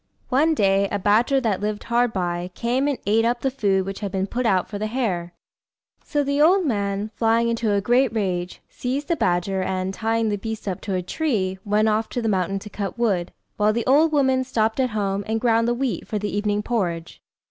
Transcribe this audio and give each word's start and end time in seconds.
One 0.29 0.55
day, 0.55 0.87
a 0.91 0.97
badger, 0.97 1.39
that 1.41 1.61
lived 1.61 1.83
hard 1.83 2.11
by, 2.11 2.49
came 2.55 2.87
and 2.87 2.97
ate 3.05 3.23
up 3.23 3.41
the 3.41 3.51
food 3.51 3.85
which 3.85 3.99
had 3.99 4.11
been 4.11 4.25
put 4.25 4.47
out 4.47 4.67
for 4.67 4.79
the 4.79 4.87
hare; 4.87 5.35
so 6.03 6.23
the 6.23 6.41
old 6.41 6.65
man, 6.65 7.11
flying 7.13 7.49
into 7.49 7.71
a 7.71 7.81
great 7.81 8.11
rage, 8.11 8.61
seized 8.67 9.09
the 9.09 9.15
badger, 9.15 9.61
and, 9.61 9.93
tying 9.93 10.29
the 10.29 10.37
beast 10.37 10.67
up 10.67 10.81
to 10.81 10.95
a 10.95 11.03
tree, 11.03 11.59
went 11.65 11.87
off 11.87 12.09
to 12.09 12.21
the 12.23 12.27
mountain 12.27 12.57
to 12.57 12.69
cut 12.71 12.97
wood, 12.97 13.31
while 13.57 13.73
the 13.73 13.85
old 13.85 14.11
woman 14.11 14.43
stopped 14.43 14.79
at 14.79 14.89
home 14.89 15.23
and 15.27 15.39
ground 15.39 15.67
the 15.67 15.75
wheat 15.75 16.07
for 16.07 16.17
the 16.17 16.35
evening 16.35 16.63
porridge. 16.63 17.21